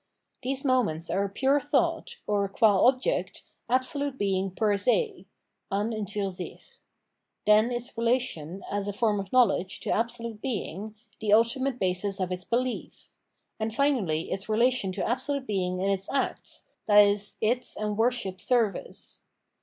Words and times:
These 0.41 0.65
moments 0.65 1.11
are 1.11 1.29
pnre 1.29 1.61
thought, 1.61 2.17
or, 2.25 2.47
qua 2.49 2.87
object, 2.87 3.43
absolute 3.69 4.17
Being 4.17 4.49
per 4.49 4.75
se 4.75 5.27
{an 5.69 5.93
und 5.93 6.07
jiir 6.07 6.31
sick); 6.31 6.79
then 7.45 7.71
its 7.71 7.95
relation, 7.95 8.65
as 8.71 8.87
a 8.87 8.93
form 8.93 9.19
of 9.19 9.31
knowledge, 9.31 9.79
to 9.81 9.91
absolute 9.91 10.41
Being, 10.41 10.95
the 11.19 11.29
ulti 11.29 11.61
mate 11.61 11.77
basis 11.77 12.19
of 12.19 12.31
its 12.31 12.43
belief; 12.43 13.09
and 13.59 13.75
finally 13.75 14.31
its 14.31 14.49
relation 14.49 14.91
to 14.93 15.03
abso 15.03 15.35
lute 15.35 15.45
Being 15.45 15.79
in 15.79 15.91
its 15.91 16.11
acts, 16.11 16.65
i.e. 16.89 17.19
its 17.39 17.75
and" 17.77 17.95
worship" 17.99 18.41
service. 18.41 19.21